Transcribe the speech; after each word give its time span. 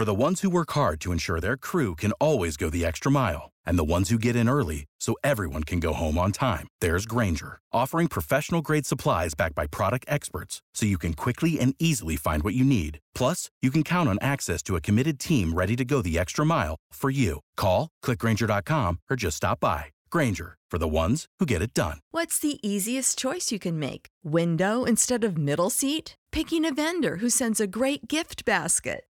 For 0.00 0.14
the 0.14 0.24
ones 0.24 0.40
who 0.40 0.48
work 0.48 0.70
hard 0.72 0.98
to 1.02 1.12
ensure 1.12 1.40
their 1.40 1.58
crew 1.58 1.94
can 1.94 2.12
always 2.12 2.56
go 2.56 2.70
the 2.70 2.86
extra 2.86 3.12
mile, 3.12 3.50
and 3.66 3.78
the 3.78 3.84
ones 3.84 4.08
who 4.08 4.16
get 4.16 4.34
in 4.34 4.48
early 4.48 4.86
so 4.98 5.14
everyone 5.22 5.62
can 5.62 5.78
go 5.78 5.92
home 5.92 6.16
on 6.16 6.32
time, 6.32 6.68
there's 6.80 7.04
Granger, 7.04 7.58
offering 7.70 8.08
professional 8.08 8.62
grade 8.62 8.86
supplies 8.86 9.34
backed 9.34 9.54
by 9.54 9.66
product 9.66 10.06
experts 10.08 10.62
so 10.72 10.86
you 10.86 10.96
can 10.96 11.12
quickly 11.12 11.60
and 11.60 11.74
easily 11.78 12.16
find 12.16 12.42
what 12.42 12.54
you 12.54 12.64
need. 12.64 12.98
Plus, 13.14 13.50
you 13.60 13.70
can 13.70 13.82
count 13.82 14.08
on 14.08 14.18
access 14.22 14.62
to 14.62 14.74
a 14.74 14.80
committed 14.80 15.20
team 15.20 15.52
ready 15.52 15.76
to 15.76 15.84
go 15.84 16.00
the 16.00 16.18
extra 16.18 16.46
mile 16.46 16.76
for 16.94 17.10
you. 17.10 17.40
Call, 17.58 17.90
clickgranger.com, 18.02 19.00
or 19.10 19.16
just 19.16 19.36
stop 19.36 19.60
by. 19.60 19.84
Granger, 20.08 20.56
for 20.70 20.78
the 20.78 20.88
ones 20.88 21.26
who 21.40 21.44
get 21.44 21.60
it 21.60 21.74
done. 21.74 21.98
What's 22.10 22.38
the 22.38 22.58
easiest 22.66 23.18
choice 23.18 23.52
you 23.52 23.58
can 23.58 23.78
make? 23.78 24.06
Window 24.24 24.84
instead 24.84 25.24
of 25.24 25.36
middle 25.36 25.68
seat? 25.68 26.14
Picking 26.32 26.64
a 26.64 26.72
vendor 26.72 27.16
who 27.16 27.28
sends 27.28 27.60
a 27.60 27.66
great 27.66 28.08
gift 28.08 28.46
basket? 28.46 29.04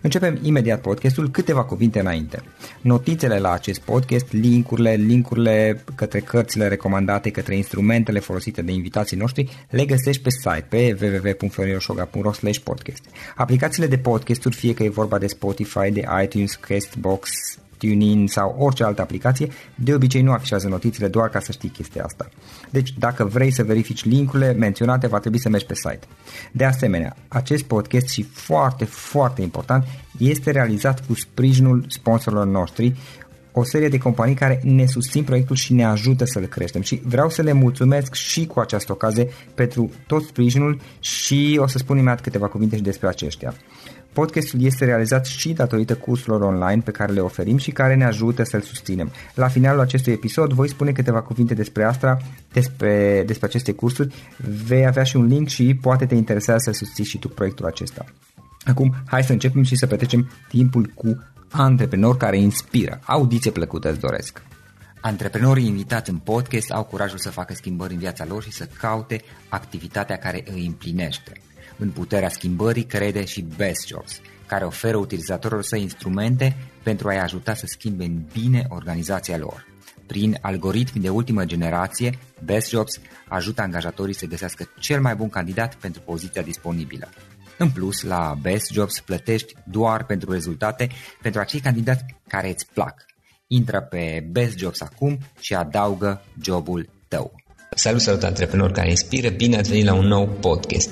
Începem 0.00 0.38
imediat 0.42 0.80
podcastul 0.80 1.30
câteva 1.30 1.64
cuvinte 1.64 2.00
înainte. 2.00 2.42
Notițele 2.80 3.38
la 3.38 3.52
acest 3.52 3.80
podcast, 3.80 4.32
linkurile, 4.32 4.94
linkurile 4.94 5.84
către 5.94 6.20
cărțile 6.20 6.68
recomandate, 6.68 7.30
către 7.30 7.56
instrumentele 7.56 8.18
folosite 8.18 8.62
de 8.62 8.72
invitații 8.72 9.16
noștri, 9.16 9.66
le 9.70 9.84
găsești 9.84 10.22
pe 10.22 10.30
site 10.30 10.66
pe 10.68 10.96
www.florinosoga.ro 11.00 12.30
podcast. 12.64 13.02
Aplicațiile 13.36 13.86
de 13.86 13.98
podcasturi, 13.98 14.56
fie 14.56 14.74
că 14.74 14.82
e 14.82 14.88
vorba 14.88 15.18
de 15.18 15.26
Spotify, 15.26 15.90
de 15.90 16.04
iTunes, 16.22 16.54
Castbox, 16.54 17.30
TuneIn 17.82 18.26
sau 18.26 18.56
orice 18.58 18.84
altă 18.84 19.02
aplicație, 19.02 19.48
de 19.74 19.94
obicei 19.94 20.22
nu 20.22 20.32
afișează 20.32 20.68
notițele 20.68 21.08
doar 21.08 21.28
ca 21.28 21.40
să 21.40 21.52
știi 21.52 21.68
chestia 21.68 22.04
asta. 22.04 22.28
Deci 22.70 22.92
dacă 22.98 23.24
vrei 23.24 23.50
să 23.50 23.62
verifici 23.62 24.04
linkurile 24.04 24.52
menționate, 24.52 25.06
va 25.06 25.18
trebui 25.18 25.38
să 25.38 25.48
mergi 25.48 25.66
pe 25.66 25.74
site. 25.74 26.00
De 26.52 26.64
asemenea, 26.64 27.16
acest 27.28 27.62
podcast 27.64 28.08
și 28.08 28.22
foarte, 28.22 28.84
foarte 28.84 29.42
important, 29.42 29.84
este 30.18 30.50
realizat 30.50 31.06
cu 31.06 31.14
sprijinul 31.14 31.84
sponsorilor 31.88 32.46
noștri, 32.46 32.94
o 33.52 33.64
serie 33.64 33.88
de 33.88 33.98
companii 33.98 34.34
care 34.34 34.60
ne 34.64 34.86
susțin 34.86 35.24
proiectul 35.24 35.56
și 35.56 35.72
ne 35.72 35.84
ajută 35.84 36.24
să-l 36.24 36.46
creștem 36.46 36.82
și 36.82 37.00
vreau 37.04 37.28
să 37.28 37.42
le 37.42 37.52
mulțumesc 37.52 38.14
și 38.14 38.46
cu 38.46 38.60
această 38.60 38.92
ocazie 38.92 39.28
pentru 39.54 39.90
tot 40.06 40.24
sprijinul 40.24 40.80
și 41.00 41.58
o 41.60 41.66
să 41.66 41.78
spun 41.78 41.96
imediat 41.96 42.20
câteva 42.20 42.46
cuvinte 42.46 42.76
și 42.76 42.82
despre 42.82 43.08
aceștia. 43.08 43.54
Podcastul 44.12 44.62
este 44.62 44.84
realizat 44.84 45.26
și 45.26 45.52
datorită 45.52 45.94
cursurilor 45.94 46.40
online 46.40 46.82
pe 46.84 46.90
care 46.90 47.12
le 47.12 47.20
oferim 47.20 47.56
și 47.56 47.70
care 47.70 47.94
ne 47.94 48.04
ajută 48.04 48.42
să-l 48.42 48.60
susținem. 48.60 49.10
La 49.34 49.48
finalul 49.48 49.80
acestui 49.80 50.12
episod 50.12 50.52
voi 50.52 50.68
spune 50.68 50.92
câteva 50.92 51.20
cuvinte 51.22 51.54
despre 51.54 51.84
asta, 51.84 52.16
despre, 52.52 53.22
despre 53.26 53.46
aceste 53.46 53.72
cursuri, 53.72 54.14
vei 54.66 54.86
avea 54.86 55.02
și 55.02 55.16
un 55.16 55.26
link 55.26 55.48
și 55.48 55.74
poate 55.74 56.06
te 56.06 56.14
interesează 56.14 56.70
să 56.70 56.72
susții 56.72 57.04
și 57.04 57.18
tu 57.18 57.28
proiectul 57.28 57.66
acesta. 57.66 58.04
Acum, 58.64 58.94
hai 59.06 59.24
să 59.24 59.32
începem 59.32 59.62
și 59.62 59.76
să 59.76 59.86
petrecem 59.86 60.30
timpul 60.48 60.86
cu 60.94 61.22
antreprenori 61.50 62.18
care 62.18 62.38
inspiră. 62.38 63.00
Audiție 63.04 63.50
plăcută 63.50 63.90
îți 63.90 64.00
doresc! 64.00 64.42
Antreprenorii 65.00 65.66
invitați 65.66 66.10
în 66.10 66.16
podcast 66.16 66.70
au 66.70 66.84
curajul 66.84 67.18
să 67.18 67.30
facă 67.30 67.54
schimbări 67.54 67.92
în 67.92 67.98
viața 67.98 68.24
lor 68.24 68.42
și 68.42 68.52
să 68.52 68.68
caute 68.78 69.22
activitatea 69.48 70.16
care 70.16 70.44
îi 70.54 70.66
împlinește. 70.66 71.32
În 71.78 71.90
puterea 71.90 72.28
schimbării 72.28 72.84
crede 72.84 73.24
și 73.24 73.46
Best 73.56 73.86
Jobs, 73.86 74.20
care 74.46 74.64
oferă 74.64 74.96
utilizatorilor 74.96 75.62
săi 75.62 75.82
instrumente 75.82 76.56
pentru 76.82 77.08
a-i 77.08 77.18
ajuta 77.18 77.54
să 77.54 77.66
schimbe 77.66 78.04
în 78.04 78.22
bine 78.32 78.66
organizația 78.68 79.38
lor. 79.38 79.66
Prin 80.06 80.38
algoritmi 80.40 81.02
de 81.02 81.08
ultimă 81.08 81.44
generație, 81.44 82.18
Best 82.44 82.68
Jobs 82.68 83.00
ajută 83.28 83.62
angajatorii 83.62 84.14
să 84.14 84.26
găsească 84.26 84.68
cel 84.78 85.00
mai 85.00 85.14
bun 85.14 85.28
candidat 85.28 85.74
pentru 85.74 86.00
poziția 86.00 86.42
disponibilă. 86.42 87.08
În 87.58 87.70
plus, 87.70 88.02
la 88.02 88.36
Best 88.40 88.70
Jobs 88.72 89.00
plătești 89.00 89.54
doar 89.64 90.04
pentru 90.04 90.32
rezultate 90.32 90.88
pentru 91.22 91.40
acei 91.40 91.60
candidați 91.60 92.04
care 92.28 92.48
îți 92.48 92.66
plac. 92.72 93.04
Intră 93.46 93.80
pe 93.80 94.26
Best 94.30 94.58
Jobs 94.58 94.80
acum 94.80 95.18
și 95.40 95.54
adaugă 95.54 96.22
jobul 96.42 96.88
tău. 97.08 97.34
Salut, 97.74 98.00
salut 98.00 98.22
antreprenori 98.22 98.72
care 98.72 98.88
inspiră, 98.88 99.28
bine 99.28 99.56
ați 99.56 99.68
venit 99.68 99.84
la 99.84 99.94
un 99.94 100.06
nou 100.06 100.26
podcast. 100.26 100.90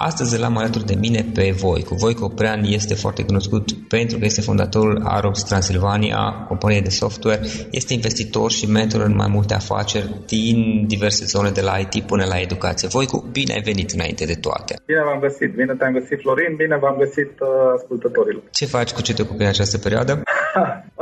Astăzi 0.00 0.36
îl 0.36 0.44
am 0.44 0.56
alături 0.56 0.84
de 0.84 0.96
mine 1.00 1.22
pe 1.34 1.54
Voico. 1.62 1.94
Voico 1.94 2.28
Prean 2.28 2.60
este 2.78 2.94
foarte 2.94 3.24
cunoscut 3.24 3.64
pentru 3.96 4.18
că 4.18 4.24
este 4.24 4.40
fondatorul 4.40 5.02
Arops 5.04 5.42
Transilvania, 5.42 6.44
companie 6.48 6.80
de 6.80 6.88
software, 6.88 7.40
este 7.70 7.92
investitor 7.94 8.50
și 8.50 8.70
mentor 8.70 9.00
în 9.00 9.14
mai 9.14 9.30
multe 9.36 9.54
afaceri 9.54 10.08
din 10.26 10.86
diverse 10.86 11.24
zone 11.24 11.50
de 11.50 11.60
la 11.60 11.74
IT 11.84 11.94
până 12.06 12.24
la 12.32 12.38
educație. 12.46 12.88
Voico, 12.88 13.24
bine 13.32 13.52
ai 13.54 13.68
venit 13.70 13.90
înainte 13.90 14.24
de 14.24 14.38
toate. 14.46 14.72
Bine 14.86 15.02
v-am 15.04 15.20
găsit, 15.20 15.50
bine 15.54 15.74
te-am 15.74 15.92
găsit 15.92 16.18
Florin, 16.20 16.54
bine 16.56 16.76
v-am 16.82 16.96
găsit 16.98 17.32
uh, 17.40 17.48
ascultătorilor. 17.76 18.42
Ce 18.50 18.66
faci, 18.66 18.92
cu 18.92 19.02
ce 19.02 19.14
te 19.14 19.22
ocupi 19.22 19.42
în 19.42 19.54
această 19.54 19.78
perioadă? 19.78 20.12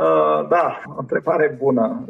uh, 0.05 0.39
da, 0.55 0.65
o 0.95 0.99
întrebare 0.99 1.55
bună. 1.63 2.05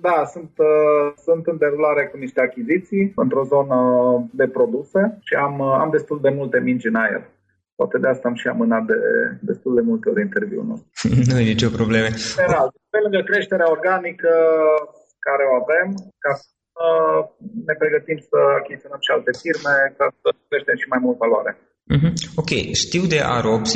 Da, 0.00 0.18
sunt, 0.32 0.52
uh, 0.56 1.12
sunt 1.26 1.46
în 1.46 1.56
derulare 1.58 2.02
cu 2.10 2.16
niște 2.16 2.40
achiziții 2.40 3.12
într-o 3.16 3.44
zonă 3.52 3.78
de 4.30 4.46
produse 4.46 5.00
și 5.26 5.34
am, 5.34 5.54
uh, 5.58 5.76
am 5.82 5.90
destul 5.90 6.18
de 6.26 6.30
multe 6.38 6.58
mingi 6.68 6.86
în 6.90 6.94
aer. 7.04 7.22
Poate 7.78 7.96
de 7.98 8.08
asta 8.08 8.28
am 8.28 8.34
și 8.40 8.48
amânat 8.48 8.84
de 8.90 8.98
destul 9.50 9.72
de 9.74 9.84
multe 9.90 10.06
ori 10.10 10.26
interviul 10.28 10.66
nostru. 10.70 10.88
nu 11.30 11.38
e 11.38 11.52
nicio 11.54 11.76
problemă. 11.78 12.08
General, 12.36 12.68
pe 12.94 12.98
lângă 13.04 13.20
creșterea 13.30 13.72
organică 13.76 14.32
care 15.26 15.44
o 15.50 15.54
avem, 15.62 15.88
ca 16.24 16.32
ne 17.68 17.74
pregătim 17.82 18.18
să 18.30 18.38
achiziționăm 18.60 19.00
și 19.06 19.12
alte 19.12 19.32
firme 19.42 19.74
ca 19.98 20.06
să 20.20 20.28
creștem 20.48 20.76
și 20.82 20.92
mai 20.92 21.00
mult 21.04 21.16
valoare. 21.24 21.52
Mm-hmm. 21.92 22.12
Ok, 22.36 22.50
știu 22.72 23.04
de 23.06 23.20
Arops, 23.20 23.72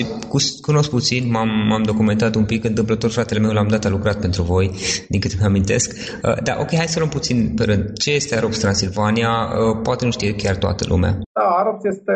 cunosc 0.60 0.90
puțin, 0.90 1.30
m-am, 1.30 1.48
m-am 1.68 1.82
documentat 1.82 2.34
un 2.34 2.44
pic, 2.44 2.64
întâmplător 2.64 3.10
fratele 3.10 3.40
meu 3.40 3.52
l-am 3.52 3.68
dat, 3.68 3.84
a 3.84 3.88
lucrat 3.88 4.20
pentru 4.20 4.42
voi, 4.42 4.70
din 5.08 5.20
câte 5.20 5.34
mi 5.38 5.44
amintesc. 5.44 5.88
Uh, 6.24 6.42
da, 6.42 6.56
ok, 6.58 6.74
hai 6.74 6.86
să 6.94 6.98
luăm 6.98 7.10
puțin 7.10 7.54
pe 7.54 7.64
rând. 7.64 7.92
Ce 7.92 8.10
este 8.10 8.36
Arops 8.36 8.58
Transilvania? 8.58 9.30
Uh, 9.30 9.80
poate 9.82 10.04
nu 10.04 10.10
știe 10.10 10.34
chiar 10.34 10.56
toată 10.56 10.84
lumea. 10.88 11.12
Da, 11.32 11.46
Arops 11.60 11.84
este, 11.84 12.12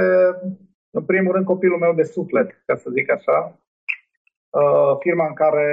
în 0.91 1.05
primul 1.05 1.33
rând, 1.33 1.45
copilul 1.45 1.79
meu 1.79 1.95
de 1.95 2.03
suflet, 2.03 2.49
ca 2.67 2.75
să 2.77 2.89
zic 2.97 3.11
așa. 3.11 3.37
Uh, 4.61 4.97
firma 4.99 5.27
în 5.27 5.35
care 5.35 5.67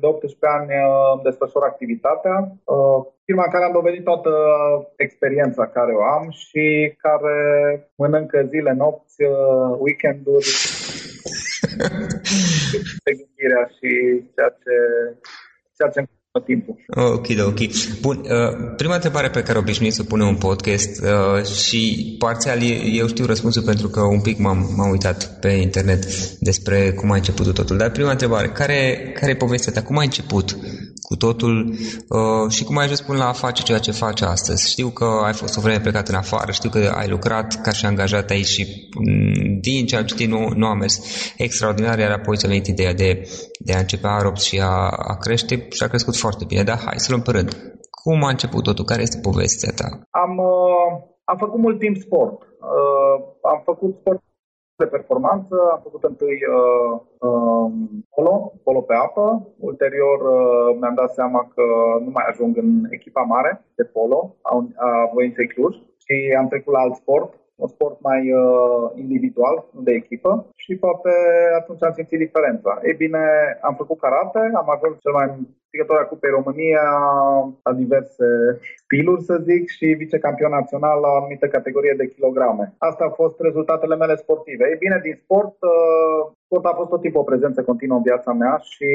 de 0.00 0.06
18 0.06 0.46
ani 0.58 0.66
uh, 0.66 1.12
îmi 1.14 1.22
desfășor 1.22 1.62
activitatea, 1.62 2.36
uh, 2.64 2.98
firma 3.24 3.44
în 3.44 3.52
care 3.52 3.64
am 3.64 3.72
dovedit 3.72 4.04
toată 4.04 4.30
experiența 4.96 5.66
care 5.66 5.92
o 5.92 6.02
am 6.02 6.30
și 6.30 6.94
care 7.04 7.36
mănâncă 7.96 8.42
zile, 8.42 8.72
nopți, 8.72 9.16
weekenduri, 9.78 10.46
de 13.04 13.10
gândirea 13.18 13.64
și 13.76 13.90
ceea 14.34 14.52
ce, 14.62 14.74
ceea 15.76 15.90
ce 15.90 16.00
timpul. 16.40 16.84
Ok, 16.88 17.26
ok. 17.46 17.58
Bun, 18.00 18.16
uh, 18.16 18.74
prima 18.76 18.94
întrebare 18.94 19.30
pe 19.30 19.42
care 19.42 19.58
obișnuit 19.58 19.92
să 19.92 20.02
punem 20.02 20.26
un 20.26 20.36
podcast 20.36 21.02
uh, 21.02 21.44
și 21.44 22.14
parțial 22.18 22.58
eu 22.92 23.06
știu 23.06 23.24
răspunsul 23.24 23.62
pentru 23.62 23.88
că 23.88 24.00
un 24.00 24.20
pic 24.20 24.38
m-am, 24.38 24.74
m-am 24.76 24.90
uitat 24.90 25.38
pe 25.40 25.48
internet 25.48 26.30
despre 26.38 26.92
cum 26.92 27.10
a 27.10 27.14
început 27.14 27.54
totul. 27.54 27.76
Dar 27.76 27.90
prima 27.90 28.10
întrebare, 28.10 28.48
care, 28.48 29.10
care 29.14 29.30
e 29.30 29.36
povestea 29.36 29.72
ta? 29.72 29.82
Cum 29.82 29.98
a 29.98 30.02
început? 30.02 30.56
Cu 31.08 31.16
totul 31.16 31.54
uh, 32.08 32.50
și 32.50 32.64
cum 32.64 32.76
ai 32.76 32.84
ajuns 32.84 33.00
până 33.00 33.18
la 33.18 33.28
a 33.28 33.32
face 33.32 33.62
ceea 33.62 33.78
ce 33.78 33.92
faci 34.04 34.20
astăzi. 34.20 34.70
Știu 34.70 34.88
că 34.88 35.04
ai 35.24 35.32
fost 35.32 35.56
o 35.56 35.60
vreme 35.60 35.80
plecat 35.80 36.08
în 36.08 36.14
afară, 36.14 36.52
știu 36.52 36.70
că 36.70 36.92
ai 37.00 37.08
lucrat 37.08 37.60
ca 37.62 37.72
și 37.72 37.86
angajat 37.86 38.30
aici 38.30 38.46
și 38.56 38.62
mm, 38.98 39.60
din 39.60 39.86
ce 39.86 39.96
am 39.96 40.04
citit 40.04 40.28
nu, 40.28 40.48
nu 40.56 40.66
a 40.66 40.74
mers 40.74 40.96
extraordinar, 41.36 41.98
iar 41.98 42.10
apoi 42.10 42.36
ți-a 42.36 42.48
venit 42.48 42.66
ideea 42.66 42.94
de, 42.94 43.28
de 43.58 43.72
a 43.72 43.78
începe 43.78 44.06
Arops 44.06 44.42
și 44.42 44.60
a, 44.60 44.74
a 45.12 45.14
crește 45.20 45.66
și 45.70 45.82
a 45.82 45.88
crescut 45.88 46.16
foarte 46.16 46.44
bine. 46.48 46.62
Dar 46.62 46.78
hai 46.84 46.94
să 46.96 47.06
luăm 47.10 47.22
pe 47.22 47.30
rând. 47.30 47.50
Cum 48.02 48.24
a 48.24 48.28
început 48.28 48.62
totul? 48.62 48.84
Care 48.84 49.02
este 49.02 49.18
povestea 49.28 49.72
ta? 49.80 49.88
Am, 50.10 50.32
uh, 50.38 50.90
am 51.24 51.36
făcut 51.38 51.60
mult 51.60 51.78
timp 51.78 51.96
sport. 51.96 52.38
Uh, 52.42 53.16
am 53.52 53.60
făcut 53.64 53.96
sport 54.00 54.22
de 54.76 54.86
performanță, 54.86 55.54
am 55.72 55.80
făcut 55.82 56.02
întâi 56.04 56.38
uh, 56.56 57.00
uh, 57.18 57.72
polo, 58.14 58.52
polo 58.62 58.80
pe 58.80 58.94
apă, 58.94 59.48
ulterior 59.58 60.18
uh, 60.20 60.76
mi-am 60.80 60.94
dat 60.94 61.12
seama 61.12 61.40
că 61.54 61.62
nu 62.04 62.10
mai 62.10 62.24
ajung 62.28 62.56
în 62.56 62.84
echipa 62.90 63.22
mare 63.22 63.64
de 63.74 63.84
polo 63.84 64.36
a, 64.42 64.66
a 64.76 65.10
Voinței 65.12 65.46
Cluj 65.46 65.74
și 65.76 66.36
am 66.38 66.48
trecut 66.48 66.72
la 66.72 66.78
alt 66.78 66.94
sport, 66.94 67.40
un 67.64 67.70
sport 67.74 67.96
mai 68.08 68.22
uh, 68.32 68.84
individual, 69.04 69.56
nu 69.74 69.80
de 69.88 69.92
echipă 70.00 70.32
și 70.62 70.72
poate 70.84 71.12
atunci 71.60 71.82
am 71.84 71.92
simțit 71.92 72.18
diferența. 72.18 72.72
Ei 72.88 72.96
bine, 73.04 73.22
am 73.68 73.74
făcut 73.80 73.98
karate, 73.98 74.42
am 74.60 74.68
ajuns 74.70 74.94
cel 75.00 75.14
mai 75.18 75.26
câștigător 75.74 75.96
a 75.98 76.10
Cupei 76.10 76.36
România 76.38 76.86
la 77.66 77.72
diverse 77.82 78.26
stiluri, 78.82 79.26
să 79.28 79.44
zic, 79.48 79.64
și 79.76 79.86
vicecampion 80.04 80.50
național 80.50 80.96
la 81.00 81.08
o 81.08 81.16
anumită 81.16 81.46
categorie 81.46 81.94
de 81.96 82.10
kilograme. 82.14 82.64
Asta 82.78 83.04
au 83.04 83.12
fost 83.20 83.36
rezultatele 83.40 83.96
mele 83.96 84.14
sportive. 84.16 84.64
Ei 84.68 84.82
bine, 84.84 84.98
din 85.02 85.16
sport, 85.22 85.56
uh, 85.60 86.20
sport 86.54 86.72
a 86.72 86.80
fost 86.80 86.90
tot 86.90 87.00
timpul 87.04 87.24
o 87.24 87.30
prezență 87.32 87.58
continuă 87.70 87.96
în 87.96 88.08
viața 88.10 88.32
mea 88.42 88.54
și 88.72 88.90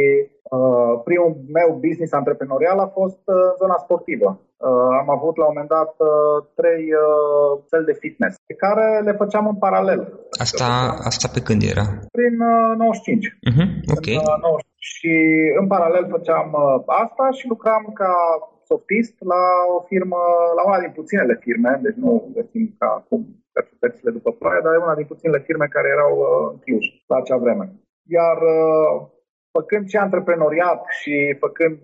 uh, 0.56 0.94
primul 1.08 1.32
meu 1.58 1.70
business 1.86 2.12
antreprenorial 2.20 2.78
a 2.80 2.90
fost 3.00 3.22
uh, 3.26 3.36
în 3.52 3.56
zona 3.62 3.78
sportivă. 3.86 4.30
Uh, 4.40 4.92
am 5.02 5.10
avut 5.18 5.36
la 5.38 5.46
un 5.46 5.52
moment 5.54 5.72
dat 5.78 5.94
uh, 5.98 6.38
trei 6.60 6.84
uh, 7.04 7.52
cel 7.70 7.84
de 7.90 7.96
fitness 8.02 8.34
pe 8.50 8.56
care 8.64 8.86
le 9.08 9.14
făceam 9.22 9.46
în 9.54 9.58
paralel. 9.66 10.02
Asta, 10.44 10.68
asta 11.10 11.28
pe 11.36 11.42
când 11.48 11.62
era? 11.74 11.86
Prin 12.18 12.36
uh, 12.54 12.72
95. 12.78 13.28
Uh-huh, 13.50 13.70
ok. 13.96 14.08
În, 14.20 14.28
uh, 14.34 14.42
95. 14.42 14.68
Și 14.92 15.14
în 15.60 15.66
paralel 15.74 16.06
făceam 16.16 16.48
uh, 16.64 16.78
asta 17.04 17.26
și 17.38 17.46
lucram 17.54 17.84
ca 18.02 18.14
softist 18.72 19.16
la 19.32 19.44
o 19.76 19.80
firmă, 19.92 20.22
la 20.58 20.64
una 20.70 20.80
din 20.84 20.92
puținele 21.00 21.36
firme, 21.46 21.72
deci 21.86 22.00
nu 22.06 22.12
găsim 22.38 22.66
ca 22.80 22.88
acum 23.00 23.22
cărțile 23.80 24.12
după 24.18 24.32
ploaie, 24.32 24.62
dar 24.64 24.74
e 24.74 24.86
una 24.88 25.00
din 25.00 25.12
puținele 25.12 25.46
firme 25.48 25.68
care 25.76 25.88
erau 25.96 26.14
uh, 26.18 26.28
în 26.52 26.58
Cluj 26.64 26.86
la 27.12 27.16
acea 27.18 27.38
vreme. 27.44 27.66
Iar 28.18 28.38
uh, 28.58 28.94
făcând 29.58 29.86
și 29.88 29.98
antreprenoriat 29.98 30.82
și 31.00 31.16
făcând 31.44 31.80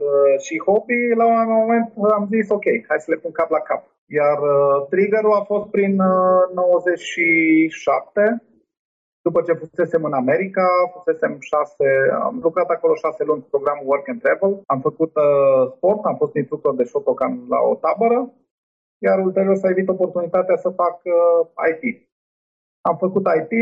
și 0.45 0.63
hobby, 0.65 0.99
la 1.21 1.25
un 1.25 1.51
moment 1.61 1.87
am 2.17 2.25
zis 2.35 2.49
ok, 2.49 2.65
hai 2.89 3.03
să 3.05 3.11
le 3.11 3.21
pun 3.23 3.31
cap 3.31 3.49
la 3.49 3.61
cap. 3.69 3.83
Iar 4.19 4.37
triggerul 4.89 5.39
a 5.39 5.43
fost 5.51 5.67
prin 5.75 5.93
97, 6.53 8.43
după 9.27 9.41
ce 9.41 9.53
fusesem 9.53 10.03
în 10.03 10.13
America, 10.13 10.67
fusesem 10.93 11.33
șase, 11.39 11.87
am 12.27 12.39
lucrat 12.47 12.69
acolo 12.69 12.95
șase 12.95 13.23
luni 13.23 13.41
cu 13.41 13.49
programul 13.49 13.87
Work 13.87 14.07
and 14.09 14.21
Travel, 14.21 14.53
am 14.65 14.79
făcut 14.87 15.11
uh, 15.15 15.71
sport, 15.75 16.01
am 16.05 16.15
fost 16.21 16.35
instructor 16.35 16.75
de 16.75 16.83
Shotokan 16.83 17.33
la 17.53 17.59
o 17.71 17.75
tabără, 17.75 18.19
iar 19.05 19.17
ulterior 19.19 19.55
s-a 19.55 19.69
evit 19.69 19.87
oportunitatea 19.89 20.55
să 20.55 20.69
fac 20.69 20.95
uh, 21.03 21.69
IT. 21.69 21.83
Am 22.89 22.95
făcut 22.97 23.23
IT, 23.39 23.53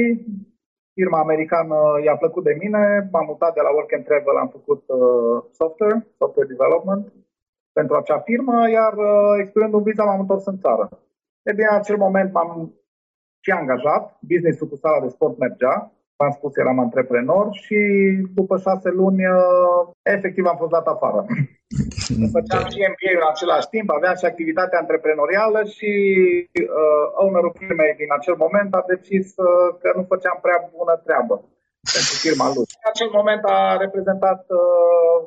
firma 0.98 1.20
americană 1.20 1.78
i-a 2.06 2.18
plăcut 2.18 2.44
de 2.44 2.56
mine, 2.60 3.10
m-am 3.12 3.26
mutat 3.26 3.54
de 3.54 3.62
la 3.62 3.72
Work 3.74 3.94
and 3.94 4.06
Travel, 4.06 4.38
am 4.38 4.50
făcut 4.58 4.84
uh, 4.88 5.44
software, 5.60 6.08
software 6.18 6.52
development 6.54 7.04
pentru 7.78 7.96
acea 7.96 8.20
firmă, 8.20 8.70
iar 8.70 8.94
uh, 8.94 9.34
expirând 9.42 9.74
un 9.74 9.84
visa 9.84 10.04
m-am 10.04 10.20
întors 10.20 10.46
în 10.46 10.58
țară. 10.58 10.86
E 11.44 11.52
bine, 11.54 11.68
în 11.72 11.76
acel 11.76 11.98
moment 11.98 12.32
m-am 12.34 12.74
și 13.44 13.52
angajat, 13.52 14.04
business-ul 14.32 14.68
cu 14.72 14.78
sala 14.84 15.00
de 15.04 15.10
sport 15.16 15.36
mergea, 15.38 15.76
v-am 16.18 16.34
spus, 16.38 16.52
eram 16.64 16.80
antreprenor 16.86 17.46
și 17.64 17.80
după 18.40 18.56
șase 18.66 18.90
luni, 19.02 19.22
uh, 19.38 19.82
efectiv, 20.16 20.44
am 20.46 20.60
fost 20.62 20.76
dat 20.78 20.88
afară. 20.96 21.20
Făceam 22.36 22.66
și 22.74 22.90
MBA 22.92 23.12
în 23.20 23.28
același 23.34 23.68
timp, 23.74 23.88
aveam 23.92 24.16
și 24.20 24.30
activitatea 24.32 24.82
antreprenorială 24.84 25.60
și 25.76 25.92
uh, 26.82 27.06
ownerul 27.24 27.58
firmei 27.60 27.94
din 28.02 28.12
acel 28.18 28.36
moment 28.46 28.72
a 28.74 28.84
decis 28.94 29.28
uh, 29.48 29.70
că 29.82 29.90
nu 29.98 30.04
făceam 30.12 30.38
prea 30.46 30.60
bună 30.76 30.96
treabă 31.06 31.36
pentru 31.94 32.14
firma 32.26 32.48
lui. 32.56 32.68
În 32.82 32.88
acel 32.94 33.10
moment 33.20 33.44
a 33.56 33.60
reprezentat 33.86 34.42
uh, 34.62 35.18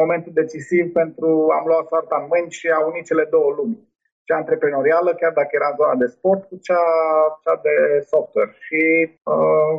momentul 0.00 0.32
decisiv 0.40 0.84
pentru 1.00 1.28
am 1.58 1.64
luat 1.70 1.84
soarta 1.90 2.16
în 2.20 2.26
mâini 2.30 2.56
și 2.58 2.66
a 2.76 2.80
unit 2.90 3.04
cele 3.10 3.24
două 3.34 3.50
lumi 3.58 3.78
cea 4.28 4.42
antreprenorială, 4.42 5.10
chiar 5.20 5.32
dacă 5.40 5.52
era 5.52 5.68
în 5.70 5.78
zona 5.80 5.96
de 6.02 6.12
sport, 6.16 6.42
cu 6.48 6.56
cea, 6.66 6.84
cea 7.42 7.56
de 7.66 7.74
software. 8.12 8.52
Și 8.66 8.80
uh, 9.34 9.74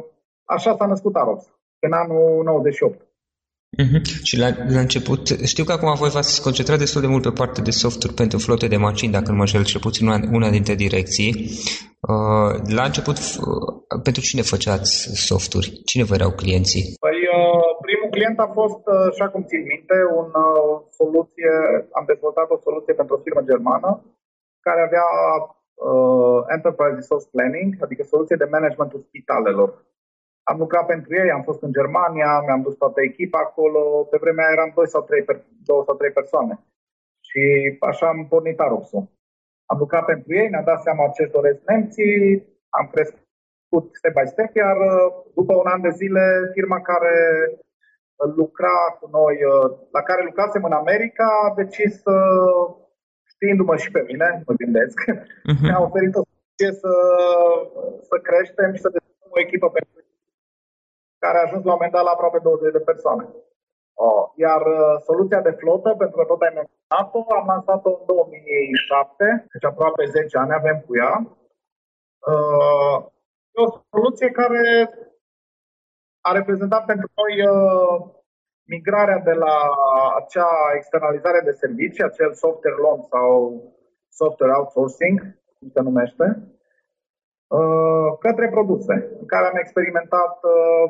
așa 0.56 0.72
s-a 0.78 0.88
născut 0.94 1.14
Arops, 1.16 1.46
în 1.86 1.94
anul 2.02 2.44
98. 2.44 3.00
Uh-huh. 3.82 4.02
Și 4.30 4.36
la, 4.44 4.48
la 4.76 4.82
început, 4.88 5.24
știu 5.54 5.64
că 5.66 5.74
acum 5.74 5.90
voi 6.04 6.16
v-ați 6.16 6.42
concentrat 6.48 6.80
destul 6.84 7.02
de 7.02 7.12
mult 7.14 7.24
pe 7.24 7.38
partea 7.42 7.64
de 7.68 7.80
software 7.84 8.20
pentru 8.22 8.38
flote 8.46 8.68
de 8.74 8.84
mașini, 8.88 9.16
dacă 9.18 9.30
nu 9.30 9.38
mă 9.38 9.46
înșel, 9.46 9.64
cel 9.72 9.82
puțin 9.88 10.08
una, 10.08 10.20
una 10.38 10.50
dintre 10.58 10.76
direcții. 10.86 11.32
Uh, 12.12 12.52
la 12.78 12.84
început, 12.90 13.18
uh, 13.18 14.02
pentru 14.08 14.22
cine 14.28 14.52
făceați 14.54 14.92
softuri? 15.30 15.68
Cine 15.90 16.04
vă 16.10 16.14
erau 16.20 16.32
clienții? 16.42 16.84
Păi, 17.06 17.20
uh, 17.38 17.70
primul 17.86 18.10
client 18.16 18.38
a 18.46 18.50
fost, 18.60 18.84
uh, 18.94 19.08
așa 19.12 19.28
cum 19.32 19.42
țin 19.52 19.64
minte, 19.74 19.98
un, 20.20 20.30
uh, 20.48 20.72
soluție, 21.00 21.52
am 21.98 22.06
dezvoltat 22.12 22.48
o 22.56 22.64
soluție 22.68 22.94
pentru 23.00 23.14
o 23.16 23.24
firmă 23.26 23.42
germană 23.50 23.90
care 24.70 24.82
avea 24.82 25.08
uh, 25.90 26.40
Enterprise 26.56 26.96
Resource 27.00 27.28
Planning, 27.32 27.72
adică 27.86 28.04
soluție 28.04 28.42
de 28.42 28.52
managementul 28.56 29.02
spitalelor. 29.08 29.70
Am 30.52 30.58
lucrat 30.58 30.86
pentru 30.86 31.10
ei, 31.16 31.32
am 31.32 31.44
fost 31.50 31.62
în 31.62 31.72
Germania, 31.72 32.42
mi-am 32.46 32.62
dus 32.62 32.76
toată 32.76 33.02
echipa 33.02 33.40
acolo, 33.40 33.82
pe 34.12 34.18
vremea 34.22 34.48
eram 34.52 34.72
2 34.76 34.88
sau 34.88 35.02
3, 35.02 35.24
per, 35.24 35.36
2 35.64 35.84
sau 35.86 35.96
3 35.96 36.12
persoane. 36.12 36.60
Și 37.28 37.42
așa 37.80 38.08
am 38.08 38.28
pornit 38.28 38.60
Aroxul. 38.60 39.04
Am 39.66 39.78
lucrat 39.78 40.06
pentru 40.06 40.34
ei, 40.34 40.50
ne-am 40.50 40.64
dat 40.64 40.82
seama 40.82 41.08
ce 41.08 41.22
își 41.22 41.32
doresc 41.32 41.60
nemții, 41.66 42.48
am 42.70 42.86
crescut 42.94 43.86
step 44.00 44.14
by 44.14 44.28
step, 44.34 44.56
iar 44.56 44.78
uh, 44.78 45.08
după 45.36 45.54
un 45.56 45.68
an 45.74 45.82
de 45.82 45.90
zile, 45.90 46.24
firma 46.54 46.80
care 46.82 47.16
lucra 48.36 48.76
cu 49.00 49.10
noi, 49.12 49.36
uh, 49.44 49.78
la 49.92 50.02
care 50.02 50.24
lucrasem 50.24 50.64
în 50.64 50.72
America, 50.72 51.28
a 51.44 51.54
decis 51.56 52.02
să 52.02 52.16
știindu-mă 53.40 53.76
și 53.84 53.92
pe 53.92 54.02
mine, 54.10 54.44
mă 54.46 54.54
gândesc, 54.62 54.98
uh-huh. 55.10 55.62
mi-a 55.62 55.82
oferit 55.88 56.14
o 56.16 56.24
soluție 56.30 56.72
să, 56.82 56.94
să 58.10 58.16
creștem 58.28 58.70
și 58.74 58.82
să 58.86 58.90
dezvoltăm 58.96 59.32
o 59.36 59.40
echipă 59.46 59.68
pentru 59.70 60.00
care 61.24 61.38
a 61.38 61.46
ajuns 61.46 61.64
la 61.64 61.72
un 61.72 61.78
moment 61.78 61.94
dat 61.96 62.04
la 62.04 62.16
aproape 62.16 62.40
20 62.44 62.72
de 62.72 62.88
persoane. 62.92 63.26
Oh, 64.06 64.24
iar 64.36 64.62
uh, 64.62 64.96
soluția 65.08 65.42
de 65.42 65.58
flotă, 65.62 65.90
pentru 66.02 66.18
că 66.18 66.24
tot 66.24 66.42
ai 66.42 66.58
menționat-o, 66.60 67.20
am 67.40 67.46
lansat-o 67.54 67.90
în 68.00 68.06
2007, 68.06 69.46
deci 69.54 69.66
aproape 69.72 70.06
10 70.06 70.38
ani 70.38 70.54
avem 70.54 70.78
cu 70.86 70.92
ea. 70.96 71.14
Uh, 72.32 72.98
e 73.56 73.58
o 73.66 73.70
soluție 73.92 74.30
care 74.32 74.64
a 76.22 76.32
reprezentat 76.32 76.86
pentru 76.86 77.08
noi 77.20 77.34
uh, 77.48 78.00
migrarea 78.76 79.20
de 79.30 79.32
la 79.32 79.56
acea 80.20 80.52
externalizare 80.76 81.42
de 81.44 81.52
servicii, 81.52 82.04
acel 82.04 82.34
software 82.34 82.82
loan 82.84 83.02
sau 83.14 83.28
software 84.10 84.54
outsourcing, 84.58 85.18
cum 85.60 85.70
se 85.70 85.82
numește, 85.82 86.26
uh, 87.48 88.10
către 88.20 88.50
produse, 88.50 88.94
în 89.20 89.26
care 89.26 89.46
am 89.46 89.58
experimentat 89.60 90.34
uh, 90.44 90.86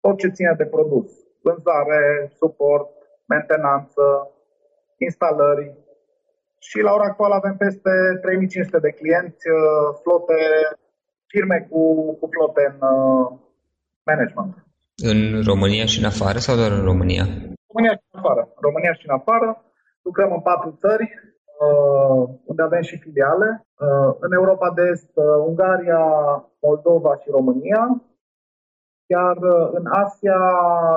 tot 0.00 0.16
ce 0.18 0.28
ține 0.28 0.54
de 0.56 0.66
produs. 0.66 1.08
Vânzare, 1.42 2.30
suport, 2.40 2.90
mentenanță, 3.26 4.04
instalări. 4.96 5.74
Și 6.58 6.80
la 6.80 6.92
ora 6.92 7.04
actuală 7.04 7.34
avem 7.34 7.56
peste 7.56 7.90
3500 8.20 8.78
de 8.78 8.90
clienți, 8.90 9.46
flote, 10.02 10.40
firme 11.26 11.66
cu, 11.70 12.12
cu 12.12 12.28
flote 12.30 12.62
în 12.72 12.88
management. 14.04 14.69
În 15.02 15.42
România 15.50 15.84
și 15.92 15.98
în 15.98 16.04
afară 16.04 16.38
sau 16.38 16.56
doar 16.56 16.72
în 16.78 16.84
România? 16.90 17.24
România 17.72 17.94
și 17.98 18.06
în 18.10 18.18
afară. 18.20 18.42
România 18.66 18.92
și 18.98 19.04
în 19.08 19.14
afară. 19.20 19.48
Lucrăm 20.02 20.30
în 20.32 20.40
patru 20.40 20.70
țări, 20.82 21.06
uh, 21.64 22.22
unde 22.50 22.62
avem 22.62 22.82
și 22.82 22.96
filiale. 23.04 23.48
Uh, 23.84 24.10
în 24.24 24.32
Europa 24.32 24.68
de 24.76 24.82
Est, 24.92 25.10
uh, 25.14 25.24
Ungaria, 25.48 26.02
Moldova 26.66 27.12
și 27.20 27.28
România. 27.38 27.82
Iar 29.16 29.36
în 29.78 29.84
Asia 30.04 30.40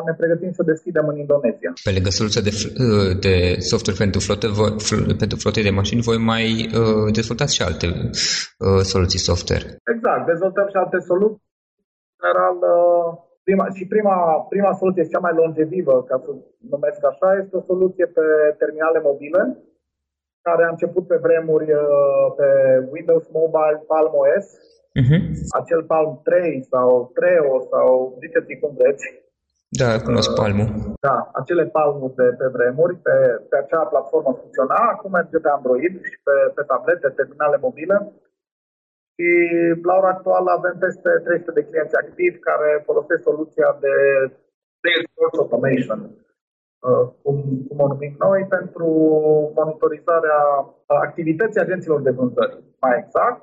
ne 0.06 0.14
pregătim 0.14 0.52
să 0.52 0.64
deschidem 0.64 1.08
în 1.08 1.18
Indonezia. 1.18 1.72
Pe 1.84 1.92
lângă 1.96 2.10
soluția 2.10 2.42
de, 2.48 2.54
de 3.26 3.36
software 3.60 4.02
pentru 4.04 4.20
flote, 4.26 4.48
voi, 4.48 4.72
pentru 5.24 5.38
flote 5.44 5.62
de 5.62 5.78
mașini, 5.80 6.08
voi 6.10 6.18
mai 6.18 6.46
uh, 6.80 7.08
dezvoltați 7.18 7.56
și 7.56 7.62
alte 7.62 7.88
uh, 7.88 8.82
soluții 8.92 9.26
software. 9.30 9.66
Exact, 9.94 10.26
dezvoltăm 10.32 10.68
și 10.72 10.78
alte 10.84 10.98
soluții. 11.10 11.44
În 12.16 12.20
general, 12.22 12.56
uh, 12.74 13.10
prima, 13.48 13.66
și 13.78 13.84
prima, 13.94 14.16
prima 14.54 14.74
soluție, 14.74 15.12
cea 15.14 15.26
mai 15.28 15.34
longevivă, 15.42 16.04
ca 16.10 16.16
să 16.24 16.30
numesc 16.74 17.00
așa, 17.12 17.30
este 17.42 17.58
o 17.58 17.68
soluție 17.72 18.06
pe 18.06 18.26
terminale 18.62 19.00
mobile, 19.10 19.42
care 20.48 20.64
a 20.64 20.74
început 20.74 21.08
pe 21.08 21.18
vremuri 21.26 21.68
uh, 21.72 22.26
pe 22.38 22.48
Windows 22.96 23.26
Mobile 23.40 23.80
Palm 23.88 24.14
OS, 24.24 24.48
uh-huh. 25.00 25.02
Mhm. 25.02 25.20
acel 25.60 25.82
Palm 25.84 26.12
3 26.24 26.66
sau 26.72 27.12
Treo 27.18 27.54
sau 27.72 28.18
ziceți 28.22 28.60
cum 28.62 28.72
vreți. 28.80 29.06
Da, 29.82 29.90
cunosc 30.06 30.30
Palmul. 30.42 30.68
Da, 31.08 31.18
acele 31.40 31.66
palmuri 31.78 32.16
de 32.22 32.28
pe 32.40 32.48
vremuri, 32.58 32.96
pe, 33.06 33.16
pe 33.50 33.56
acea 33.58 33.84
platformă 33.92 34.32
funcționa, 34.40 34.80
acum 34.94 35.12
merge 35.12 35.38
pe 35.46 35.50
Android 35.58 35.94
și 36.10 36.18
pe, 36.26 36.36
pe 36.56 36.62
tablete, 36.72 37.08
terminale 37.20 37.58
mobile 37.66 37.98
și 39.16 39.30
la 39.88 39.94
ora 40.00 40.12
actuală 40.16 40.50
avem 40.52 40.76
peste 40.86 41.10
300 41.24 41.52
de 41.52 41.66
clienți 41.70 41.96
activi 42.04 42.46
care 42.50 42.70
folosesc 42.90 43.22
soluția 43.30 43.70
de 43.86 43.94
Salesforce 44.82 45.40
Automation, 45.42 46.00
uh, 46.88 47.06
cum, 47.24 47.38
cum 47.68 47.78
o 47.86 47.88
numim 47.88 48.16
noi, 48.28 48.42
pentru 48.58 48.88
monitorizarea 49.60 50.42
activității 51.08 51.62
agenților 51.66 52.02
de 52.02 52.16
vânzări, 52.18 52.56
mai 52.84 52.96
exact, 53.04 53.42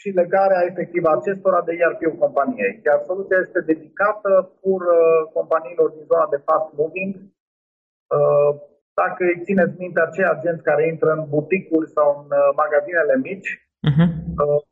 și 0.00 0.08
legarea 0.22 0.66
efectivă 0.70 1.08
acestora 1.10 1.60
de 1.66 1.72
ERP-ul 1.84 2.22
companiei. 2.24 2.80
Iar 2.84 2.98
soluția 3.10 3.38
este 3.40 3.60
dedicată 3.70 4.30
pur 4.62 4.80
uh, 4.82 5.20
companiilor 5.38 5.88
din 5.90 6.04
zona 6.10 6.26
de 6.34 6.42
fast 6.46 6.68
moving. 6.78 7.12
Uh, 8.16 8.50
dacă 9.00 9.20
îi 9.24 9.42
țineți 9.46 9.76
minte 9.84 10.00
acei 10.00 10.28
agenți 10.34 10.66
care 10.68 10.82
intră 10.86 11.10
în 11.12 11.22
buticuri 11.34 11.88
sau 11.96 12.08
în 12.20 12.28
magazinele 12.62 13.16
mici, 13.28 13.50
uh-huh. 13.90 14.08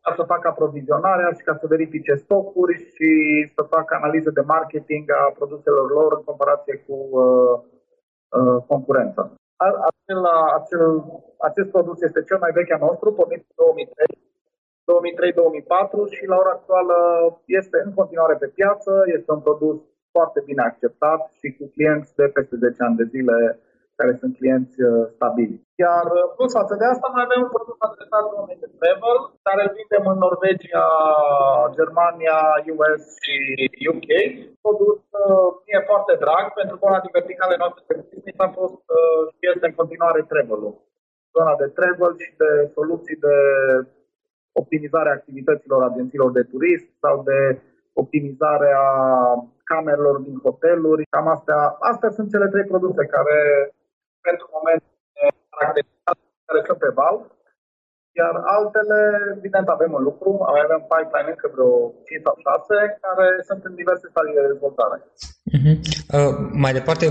ca 0.05 0.13
să 0.19 0.23
facă 0.33 0.49
aprovizionarea 0.49 1.31
și 1.37 1.43
ca 1.45 1.55
să 1.61 1.67
verifice 1.67 2.15
stocuri 2.15 2.75
și 2.95 3.11
să 3.55 3.63
facă 3.75 3.95
analize 3.95 4.31
de 4.31 4.41
marketing 4.41 5.05
a 5.11 5.33
produselor 5.39 5.91
lor 5.91 6.11
în 6.17 6.25
comparație 6.25 6.77
cu 6.87 6.97
uh, 7.11 7.55
uh, 8.39 8.59
concurența. 8.67 9.23
Acel, 9.91 10.21
acel, 10.61 10.83
acest 11.39 11.69
produs 11.71 11.99
este 12.03 12.23
cel 12.23 12.39
mai 12.41 12.53
vechi 12.53 12.73
al 12.73 12.83
nostru, 12.89 13.13
pornit 13.13 13.43
în 13.49 13.55
2003, 13.57 14.07
2003-2004 16.07 16.11
și 16.17 16.25
la 16.27 16.37
ora 16.37 16.53
actuală 16.59 16.97
este 17.47 17.77
în 17.85 17.93
continuare 17.95 18.35
pe 18.35 18.47
piață, 18.47 18.93
este 19.17 19.33
un 19.33 19.41
produs 19.41 19.79
foarte 20.11 20.41
bine 20.45 20.63
acceptat 20.63 21.21
și 21.39 21.49
cu 21.57 21.65
clienți 21.75 22.15
de 22.15 22.27
peste 22.37 22.57
10 22.57 22.83
ani 22.83 22.97
de 22.97 23.05
zile 23.15 23.59
care 23.99 24.13
sunt 24.21 24.33
clienți 24.39 24.77
uh, 24.83 25.05
stabili. 25.15 25.57
Iar 25.85 26.07
uh, 26.17 26.27
plus 26.37 26.53
față 26.61 26.75
de 26.81 26.87
asta 26.93 27.07
mai 27.15 27.25
avem 27.27 27.41
un 27.47 27.53
produs 27.57 27.79
adresat 27.89 28.25
oamenii 28.37 28.65
de 28.65 28.71
travel, 28.79 29.19
care 29.47 29.61
îl 29.65 29.73
vindem 29.79 30.05
în 30.13 30.19
Norvegia, 30.27 30.89
Germania, 31.79 32.39
US 32.83 33.05
și 33.25 33.37
UK. 33.93 34.11
Produs 34.67 35.01
uh, 35.25 35.49
e 35.75 35.89
foarte 35.91 36.15
drag, 36.25 36.45
pentru 36.61 36.75
că 36.77 36.83
una 36.85 37.05
din 37.05 37.17
verticale 37.19 37.55
noastre 37.63 37.83
de 37.89 37.95
business 38.11 38.39
a 38.47 38.51
fost 38.61 38.83
și 39.37 39.45
este 39.53 39.67
în 39.69 39.79
continuare 39.81 40.21
travel-ul. 40.33 40.75
Zona 41.37 41.55
de 41.63 41.69
travel 41.79 42.13
și 42.23 42.31
de 42.43 42.51
soluții 42.77 43.19
de 43.27 43.37
optimizare 44.61 45.09
a 45.11 45.19
activităților 45.19 45.81
agențiilor 45.83 46.31
de 46.39 46.43
turism 46.53 46.89
sau 47.05 47.15
de 47.31 47.39
optimizare 48.03 48.71
a 48.89 48.91
camerelor 49.65 50.17
din 50.27 50.37
hoteluri. 50.45 51.07
Cam 51.11 51.29
astea, 51.29 51.61
astea 51.91 52.11
sunt 52.11 52.29
cele 52.31 52.49
trei 52.49 52.65
produse 52.73 53.03
care 53.17 53.39
pentru 54.29 54.47
moment 54.57 54.83
caracterizate 55.53 56.23
care 56.49 56.61
sunt 56.69 56.79
pe 56.83 56.91
val, 57.01 57.17
iar 58.21 58.35
altele, 58.57 58.99
evident, 59.39 59.67
avem 59.69 59.93
în 59.99 60.03
lucru, 60.09 60.31
avem 60.51 60.81
pipeline 60.93 61.33
încă 61.35 61.47
vreo 61.55 61.71
5 62.07 62.25
sau 62.27 62.37
6, 62.47 62.99
care 63.05 63.27
sunt 63.49 63.63
în 63.69 63.75
diverse 63.81 64.07
stadii 64.13 64.39
de 64.39 64.51
dezvoltare. 64.53 64.97
Uh-huh. 65.57 65.77
Uh, 66.17 66.33
mai 66.65 66.73
departe, 66.79 67.07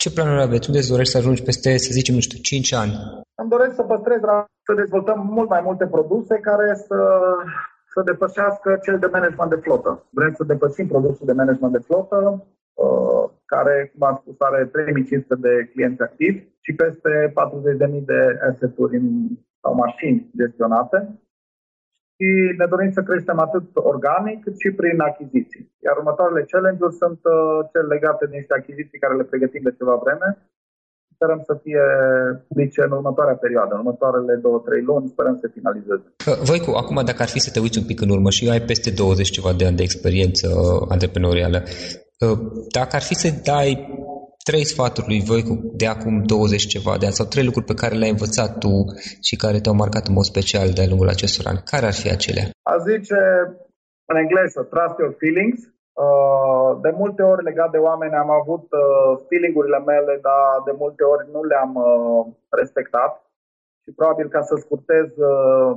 ce 0.00 0.08
planuri 0.14 0.46
aveți? 0.46 0.68
Unde 0.68 0.80
îți 0.80 0.92
dorești 0.94 1.12
să 1.14 1.20
ajungi 1.20 1.46
peste, 1.48 1.70
să 1.84 1.90
zicem, 1.98 2.14
nu 2.18 2.24
știu, 2.26 2.38
5 2.50 2.72
ani? 2.82 2.94
Îmi 3.40 3.52
doresc 3.54 3.74
să 3.78 3.82
păstrez, 3.92 4.20
să 4.66 4.72
dezvoltăm 4.82 5.18
mult 5.36 5.48
mai 5.54 5.62
multe 5.68 5.86
produse 5.96 6.34
care 6.48 6.68
să 6.86 6.98
să 7.94 8.02
depășească 8.10 8.68
cel 8.84 8.98
de 8.98 9.08
management 9.16 9.50
de 9.50 9.62
flotă. 9.64 9.90
Vrem 10.10 10.32
să 10.38 10.44
depășim 10.44 10.86
produsul 10.86 11.26
de 11.26 11.32
management 11.32 11.72
de 11.72 11.84
flotă, 11.88 12.16
Uh, 12.16 12.40
care, 13.54 13.74
cum 13.92 14.02
am 14.10 14.16
spus, 14.20 14.36
are 14.38 14.60
3500 14.64 15.34
de 15.46 15.52
clienți 15.72 16.02
activi 16.08 16.38
și 16.64 16.72
peste 16.82 17.10
40.000 17.28 18.10
de 18.12 18.20
asset-uri 18.48 18.96
sau 19.62 19.72
mașini 19.84 20.18
gestionate. 20.40 20.98
Și 22.16 22.28
ne 22.60 22.66
dorim 22.72 22.90
să 22.96 23.02
creștem 23.08 23.38
atât 23.46 23.66
organic 23.92 24.38
cât 24.44 24.56
și 24.62 24.70
prin 24.80 24.98
achiziții. 25.10 25.64
Iar 25.86 25.94
următoarele 25.96 26.48
challenge-uri 26.52 27.00
sunt 27.02 27.20
uh, 27.34 27.58
cele 27.70 27.86
legate 27.94 28.22
de 28.26 28.36
niște 28.38 28.54
achiziții 28.60 29.02
care 29.02 29.14
le 29.16 29.28
pregătim 29.30 29.62
de 29.68 29.76
ceva 29.78 29.96
vreme. 30.04 30.28
Sperăm 31.14 31.40
să 31.48 31.54
fie 31.64 31.84
publice 32.48 32.80
în 32.88 32.92
următoarea 32.98 33.40
perioadă, 33.44 33.72
în 33.74 33.82
următoarele 33.84 34.34
două, 34.46 34.58
trei 34.66 34.82
luni, 34.90 35.12
sperăm 35.14 35.36
să 35.42 35.46
finalizeze. 35.56 36.06
Voicu, 36.48 36.70
acum 36.82 36.96
dacă 37.10 37.20
ar 37.22 37.30
fi 37.34 37.44
să 37.46 37.50
te 37.50 37.60
uiți 37.64 37.80
un 37.82 37.88
pic 37.90 38.00
în 38.00 38.10
urmă 38.16 38.30
și 38.36 38.50
ai 38.54 38.62
peste 38.70 38.90
20 38.90 39.36
ceva 39.36 39.52
de 39.58 39.64
ani 39.66 39.78
de 39.80 39.86
experiență 39.88 40.46
antreprenorială, 40.94 41.58
dacă 42.78 42.92
ar 42.96 43.02
fi 43.02 43.14
să 43.14 43.28
dai 43.44 43.70
trei 44.48 44.64
sfaturi 44.72 45.10
lui 45.12 45.24
Voicu 45.28 45.54
de 45.80 45.86
acum 45.86 46.14
20 46.22 46.66
ceva 46.74 46.92
de 46.98 47.06
ani 47.06 47.18
sau 47.18 47.26
trei 47.26 47.44
lucruri 47.48 47.70
pe 47.70 47.80
care 47.82 47.94
le-ai 47.94 48.16
învățat 48.16 48.50
tu 48.62 48.74
și 49.26 49.34
care 49.42 49.58
te-au 49.60 49.80
marcat 49.82 50.04
în 50.06 50.14
mod 50.18 50.26
special 50.32 50.68
de-a 50.76 50.90
lungul 50.90 51.14
acestor 51.14 51.44
ani, 51.50 51.64
care 51.70 51.86
ar 51.86 51.96
fi 52.02 52.08
acelea? 52.10 52.46
A 52.72 52.76
zice 52.88 53.18
în 54.10 54.16
engleză, 54.22 54.60
trust 54.72 54.96
your 55.02 55.14
feelings. 55.22 55.60
Uh, 56.04 56.70
de 56.84 56.90
multe 57.02 57.22
ori 57.32 57.42
legat 57.48 57.70
de 57.70 57.84
oameni 57.88 58.14
am 58.24 58.30
avut 58.40 58.66
uh, 58.72 59.10
feeling-urile 59.28 59.80
mele, 59.90 60.14
dar 60.28 60.48
de 60.68 60.74
multe 60.82 61.02
ori 61.12 61.24
nu 61.34 61.40
le-am 61.50 61.72
uh, 61.74 62.26
respectat 62.60 63.12
și 63.82 63.90
probabil 63.98 64.28
ca 64.28 64.42
să 64.48 64.54
scurtez 64.56 65.08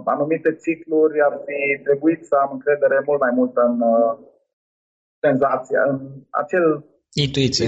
anumite 0.03 0.49
cicluri 0.63 1.21
ar 1.27 1.33
fi 1.45 1.83
trebuit 1.83 2.21
să 2.29 2.35
am 2.35 2.49
încredere 2.53 2.97
mult 3.05 3.19
mai 3.19 3.33
mult 3.39 3.53
în 3.67 3.73
senzația, 5.25 5.81
în 5.91 5.99
acel... 6.41 6.65
Intuiție. 7.25 7.67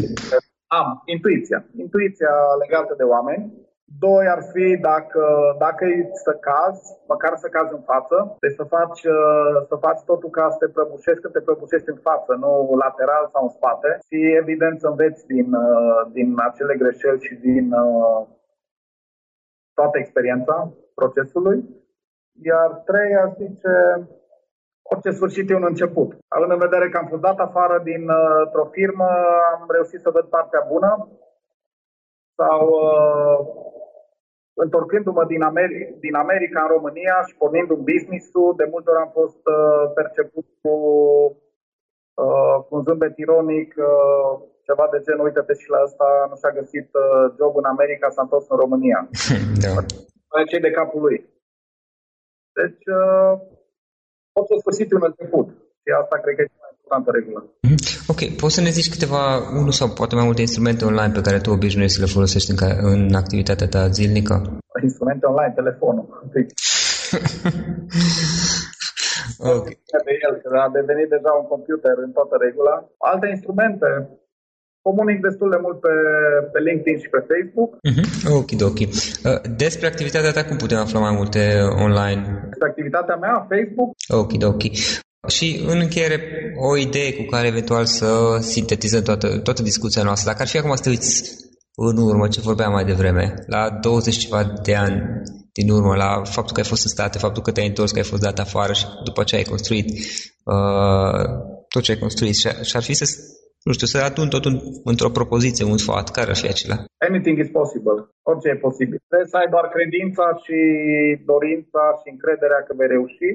Am, 0.79 0.87
intuiția. 1.15 1.59
Intuiția 1.85 2.33
legată 2.63 2.93
de 2.97 3.05
oameni. 3.15 3.43
Doi 4.05 4.25
ar 4.35 4.41
fi 4.53 4.65
dacă, 4.89 5.23
dacă 5.65 5.83
e 5.85 5.97
să 6.27 6.33
cazi, 6.47 6.83
măcar 7.13 7.33
să 7.43 7.47
cazi 7.55 7.75
în 7.77 7.83
față, 7.91 8.17
deci 8.43 8.57
să 8.59 8.63
faci, 8.75 9.01
să 9.69 9.75
faci 9.85 10.01
totul 10.09 10.29
ca 10.37 10.45
să 10.53 10.57
te 10.59 10.67
prăbușești 10.75 11.21
când 11.23 11.33
te 11.33 11.45
prăbușești 11.47 11.93
în 11.93 11.99
față, 12.09 12.31
nu 12.43 12.51
lateral 12.83 13.23
sau 13.33 13.43
în 13.43 13.53
spate 13.57 13.89
și 14.07 14.17
evident 14.41 14.75
să 14.79 14.87
înveți 14.87 15.21
din, 15.33 15.47
din 16.17 16.29
acele 16.47 16.73
greșeli 16.81 17.25
și 17.27 17.35
din 17.47 17.65
toată 19.77 19.95
experiența 19.97 20.55
procesului. 20.99 21.57
Iar 22.49 22.69
trei, 22.89 23.11
aș 23.23 23.31
zice, 23.43 23.73
orice 24.93 25.11
sfârșit 25.11 25.49
e 25.49 25.55
un 25.55 25.69
început. 25.71 26.09
Având 26.27 26.51
în 26.51 26.57
vedere 26.57 26.89
că 26.89 26.97
am 26.97 27.07
fost 27.07 27.21
dat 27.21 27.39
afară 27.39 27.81
dintr-o 27.89 28.65
uh, 28.67 28.71
firmă, 28.71 29.09
am 29.59 29.67
reușit 29.77 29.99
să 30.01 30.09
văd 30.09 30.25
partea 30.25 30.63
bună 30.71 30.91
sau 32.39 32.61
uh, 32.87 33.39
întorcându-mă 34.63 35.23
din, 35.25 35.41
Ameri- 35.49 35.99
din 36.05 36.15
America 36.15 36.61
în 36.61 36.67
România 36.75 37.15
și 37.27 37.35
pornind 37.35 37.69
un 37.69 37.83
business-ul, 37.91 38.53
de 38.57 38.67
multe 38.71 38.89
ori 38.89 39.03
am 39.05 39.11
fost 39.21 39.41
uh, 39.55 39.83
perceput 39.99 40.45
cu, 40.61 40.73
uh, 42.23 42.57
cu 42.65 42.71
un 42.75 42.83
zâmbet 42.87 43.17
ironic, 43.17 43.69
uh, 43.77 44.31
ceva 44.67 44.85
de 44.91 44.99
genul, 45.05 45.25
uite-te 45.25 45.53
și 45.61 45.69
la 45.73 45.79
asta, 45.87 46.07
nu 46.29 46.35
și-a 46.35 46.57
găsit 46.59 46.89
uh, 46.93 47.25
job 47.37 47.53
în 47.61 47.67
America, 47.73 48.09
s-a 48.09 48.21
întors 48.21 48.45
în 48.49 48.57
România. 48.63 48.99
da. 49.63 49.73
cei 50.49 50.65
de 50.65 50.71
capul 50.79 51.01
lui. 51.01 51.17
Deci, 52.57 52.83
uh, 52.99 53.33
orice 54.37 54.55
sfârșit 54.63 54.89
un 54.97 55.03
început. 55.09 55.47
Și 55.81 55.89
asta 56.01 56.15
cred 56.23 56.33
că 56.35 56.41
e 56.41 56.51
cea 56.51 56.61
mai 56.63 56.71
importantă 56.75 57.09
regulă. 57.17 57.39
Mhm. 57.71 57.79
Ok, 58.11 58.21
poți 58.41 58.55
să 58.57 58.61
ne 58.65 58.75
zici 58.77 58.93
câteva, 58.95 59.23
unul 59.61 59.75
sau 59.79 59.87
poate 59.99 60.13
mai 60.15 60.27
multe 60.29 60.45
instrumente 60.47 60.83
online 60.89 61.15
pe 61.17 61.25
care 61.27 61.39
tu 61.43 61.49
obișnuiești 61.57 61.97
să 61.97 62.03
le 62.03 62.15
folosești 62.15 62.51
în, 62.53 62.57
în 62.91 63.01
activitatea 63.21 63.67
ta 63.73 63.81
zilnică? 63.97 64.35
Instrumente 64.87 65.25
online, 65.31 65.53
telefonul. 65.61 66.05
ok. 69.55 69.65
De 70.07 70.13
el, 70.25 70.33
că 70.41 70.49
a 70.65 70.69
devenit 70.79 71.09
deja 71.15 71.31
un 71.41 71.47
computer 71.53 71.95
în 72.05 72.11
toată 72.17 72.35
regula. 72.45 72.75
Alte 73.11 73.27
instrumente, 73.35 73.89
comunic 74.87 75.17
destul 75.27 75.49
de 75.53 75.59
mult 75.65 75.77
pe, 75.85 75.93
pe 76.51 76.59
LinkedIn 76.67 76.97
și 77.03 77.09
pe 77.13 77.21
Facebook. 77.31 77.69
Uh-huh. 77.89 78.05
Ok, 78.39 78.49
ok. 78.71 78.79
Uh, 78.79 79.39
despre 79.63 79.87
activitatea 79.91 80.31
ta, 80.35 80.43
cum 80.45 80.57
putem 80.63 80.79
afla 80.81 80.99
mai 81.07 81.15
multe 81.19 81.41
online? 81.85 82.21
Despre 82.51 82.69
activitatea 82.71 83.15
mea, 83.23 83.35
Facebook. 83.51 83.89
Ok, 84.21 84.31
ok. 84.53 84.63
Și 85.35 85.47
în 85.71 85.77
încheiere, 85.85 86.17
o 86.69 86.77
idee 86.77 87.11
cu 87.13 87.23
care 87.33 87.47
eventual 87.47 87.85
să 87.85 88.09
sintetizăm 88.39 89.01
toată, 89.09 89.27
toată 89.47 89.61
discuția 89.61 90.03
noastră. 90.03 90.29
Dacă 90.29 90.41
ar 90.41 90.47
fi 90.47 90.57
acum 90.57 90.75
să 90.75 90.83
te 90.83 90.89
uiți 90.89 91.13
în 91.75 91.97
urmă, 91.97 92.27
ce 92.27 92.41
vorbeam 92.41 92.71
mai 92.71 92.85
devreme, 92.85 93.33
la 93.47 93.69
20 93.81 94.17
ceva 94.17 94.53
de 94.63 94.75
ani 94.75 95.01
din 95.51 95.69
urmă, 95.69 95.95
la 95.95 96.21
faptul 96.23 96.53
că 96.53 96.59
ai 96.59 96.71
fost 96.73 96.83
în 96.83 96.89
state, 96.89 97.17
faptul 97.17 97.43
că 97.43 97.51
te-ai 97.51 97.67
întors, 97.67 97.91
că 97.91 97.97
ai 97.97 98.03
fost 98.13 98.21
dat 98.21 98.39
afară 98.39 98.73
și 98.73 98.85
după 99.03 99.23
ce 99.23 99.35
ai 99.35 99.43
construit 99.43 99.87
uh, 100.43 101.23
tot 101.67 101.81
ce 101.81 101.91
ai 101.91 101.97
construit 101.97 102.35
și, 102.35 102.47
și 102.61 102.75
ar 102.75 102.83
fi 102.83 102.93
să 102.93 103.05
nu 103.67 103.73
știu, 103.77 103.87
să 103.93 103.97
adun 103.99 104.27
totul 104.35 104.53
într-o 104.91 105.15
propoziție, 105.17 105.71
un 105.73 105.79
sfat, 105.83 106.07
care 106.17 106.29
ar 106.31 106.39
fi 106.41 106.49
acela? 106.53 106.77
Anything 107.09 107.37
is 107.43 107.51
possible. 107.59 107.97
Orice 108.29 108.47
e 108.49 108.65
posibil. 108.67 108.97
Trebuie 109.11 109.33
să 109.33 109.37
ai 109.39 109.49
doar 109.55 109.65
credința 109.75 110.25
și 110.43 110.59
dorința 111.31 111.83
și 111.99 112.07
încrederea 112.13 112.61
că 112.65 112.71
vei 112.77 112.93
reuși 112.95 113.29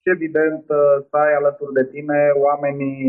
și 0.00 0.08
evident 0.16 0.62
să 1.08 1.14
ai 1.24 1.32
alături 1.40 1.76
de 1.78 1.84
tine 1.92 2.18
oamenii 2.46 3.02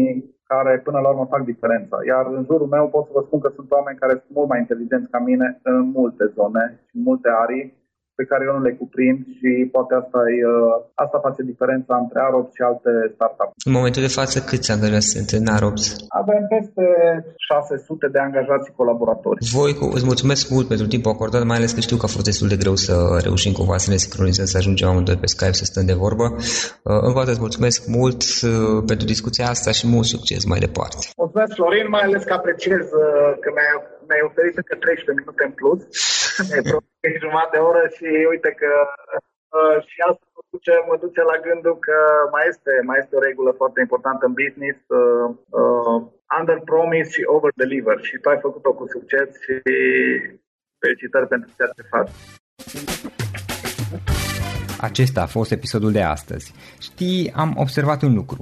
care 0.51 0.73
până 0.87 0.99
la 1.01 1.09
urmă 1.11 1.25
fac 1.33 1.41
diferența. 1.51 1.97
Iar 2.11 2.25
în 2.37 2.43
jurul 2.49 2.69
meu 2.75 2.85
pot 2.93 3.03
să 3.05 3.11
vă 3.17 3.21
spun 3.27 3.39
că 3.43 3.49
sunt 3.57 3.69
oameni 3.77 4.01
care 4.01 4.13
sunt 4.21 4.33
mult 4.37 4.49
mai 4.49 4.59
inteligenți 4.63 5.11
ca 5.13 5.19
mine 5.29 5.47
în 5.71 5.83
multe 5.99 6.25
zone 6.37 6.63
și 6.87 6.93
în 6.97 7.01
multe 7.09 7.29
arii 7.43 7.65
pe 8.19 8.25
care 8.29 8.43
eu 8.47 8.53
nu 8.57 8.63
le 8.67 8.73
cuprind 8.81 9.19
și 9.37 9.49
poate 9.75 9.93
asta, 10.01 10.19
e, 10.39 10.41
uh, 10.45 10.75
asta 11.03 11.17
face 11.27 11.41
diferența 11.51 11.93
între 12.03 12.19
Arops 12.27 12.51
și 12.57 12.63
alte 12.69 12.91
startup. 13.15 13.49
În 13.69 13.73
momentul 13.77 14.01
de 14.07 14.15
față, 14.19 14.35
câți 14.49 14.71
angajați 14.75 15.11
sunt 15.15 15.29
în 15.39 15.45
Arops? 15.55 15.83
Avem 16.21 16.41
peste 16.55 16.85
600 17.37 18.07
de 18.15 18.19
angajați 18.27 18.65
și 18.67 18.77
colaboratori. 18.81 19.39
Voi 19.59 19.71
îți 19.97 20.09
mulțumesc 20.11 20.43
mult 20.55 20.67
pentru 20.73 20.87
timpul 20.93 21.11
acordat, 21.11 21.43
mai 21.51 21.59
ales 21.59 21.71
că 21.73 21.81
știu 21.87 21.97
că 21.97 22.05
a 22.05 22.15
fost 22.15 22.29
destul 22.31 22.47
de 22.53 22.61
greu 22.63 22.75
să 22.87 22.95
reușim 23.27 23.53
cumva 23.59 23.77
să 23.85 23.89
ne 23.91 23.99
sincronizăm, 24.05 24.45
să 24.45 24.57
ajungem 24.57 24.87
amândoi 24.89 25.21
pe 25.23 25.33
Skype, 25.33 25.59
să 25.61 25.65
stăm 25.65 25.85
de 25.91 26.01
vorbă. 26.03 26.25
Uh, 26.33 26.99
încă 27.07 27.17
o 27.17 27.21
dată 27.21 27.33
îți 27.35 27.45
mulțumesc 27.47 27.79
mult 27.99 28.21
uh, 28.23 28.83
pentru 28.91 29.05
discuția 29.13 29.45
asta 29.53 29.71
și 29.77 29.85
mult 29.95 30.07
succes 30.15 30.41
mai 30.51 30.59
departe. 30.67 31.01
Mulțumesc, 31.23 31.51
Florin, 31.57 31.87
mai 31.95 32.03
ales 32.07 32.23
că 32.29 32.33
apreciez 32.33 32.83
că 33.43 33.49
mi-ai, 33.55 33.71
mi-ai 34.07 34.23
oferit 34.29 34.55
încă 34.61 34.73
13 34.75 35.19
minute 35.19 35.43
în 35.49 35.53
plus. 35.59 35.79
Mi 37.01 37.21
jumătate 37.23 37.55
de 37.57 37.65
oră 37.69 37.83
și 37.95 38.07
uite 38.33 38.51
că 38.61 38.71
uh, 39.57 39.77
și 39.89 39.97
asta 40.09 40.25
mă 40.35 40.41
duce, 40.53 40.73
mă 40.89 40.95
duce 41.05 41.21
la 41.31 41.37
gândul 41.47 41.75
că 41.87 41.97
mai 42.35 42.45
este, 42.51 42.71
mai 42.89 42.97
este 43.01 43.15
o 43.15 43.25
regulă 43.27 43.51
foarte 43.61 43.79
importantă 43.85 44.23
în 44.25 44.33
business, 44.43 44.79
uh, 44.99 45.27
uh, 45.61 45.97
under 46.39 46.57
promise 46.71 47.09
și 47.15 47.21
over 47.35 47.51
deliver 47.61 47.97
și 48.07 48.15
tu 48.21 48.29
ai 48.29 48.43
făcut-o 48.47 48.71
cu 48.73 48.85
succes 48.95 49.27
și 49.43 49.53
felicitări 50.81 51.31
pentru 51.33 51.49
ceea 51.57 51.71
ce 51.75 51.83
faci. 51.93 52.13
Acesta 54.89 55.21
a 55.21 55.33
fost 55.37 55.51
episodul 55.51 55.91
de 55.91 56.01
astăzi. 56.01 56.53
Știi, 56.79 57.31
am 57.35 57.51
observat 57.57 58.01
un 58.01 58.13
lucru. 58.13 58.41